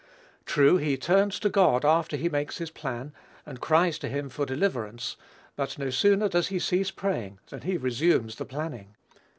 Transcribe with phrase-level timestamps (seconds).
[0.47, 3.13] True, he turns to God after he makes his plan,
[3.45, 5.15] and cries to him for deliverance;
[5.55, 8.95] but no sooner does he cease praying than he resumes the planning.